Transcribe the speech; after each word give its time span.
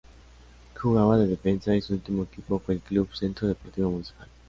Jugaba 0.73 1.15
de 1.19 1.27
defensa 1.27 1.75
y 1.75 1.81
su 1.81 1.93
último 1.93 2.23
equipo 2.23 2.57
fue 2.57 2.73
el 2.73 2.81
Club 2.81 3.13
Centro 3.13 3.47
Deportivo 3.47 3.91
Municipal. 3.91 4.27